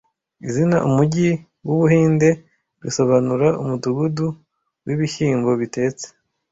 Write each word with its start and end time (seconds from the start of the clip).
Izina 0.47 0.77
umujyi 0.87 1.29
wu 1.65 1.73
Buhinde 1.79 2.29
risobanura 2.83 3.47
Umudugudu 3.61 4.25
wibishyimbo 4.85 5.51
bitetse 5.61 6.05